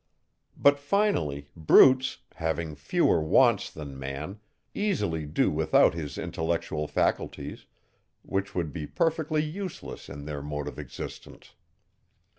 But 0.57 0.79
finally, 0.79 1.51
brutes, 1.55 2.17
having 2.37 2.73
fewer 2.73 3.21
wants 3.21 3.69
than 3.69 3.99
man, 3.99 4.39
easily 4.73 5.27
do 5.27 5.51
without 5.51 5.93
his 5.93 6.17
intellectual 6.17 6.87
faculties, 6.87 7.67
which 8.23 8.55
would 8.55 8.73
be 8.73 8.87
perfectly 8.87 9.43
useless 9.43 10.09
in 10.09 10.25
their 10.25 10.41
mode 10.41 10.67
of 10.67 10.79
existence. 10.79 11.53